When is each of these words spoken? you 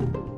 you 0.00 0.33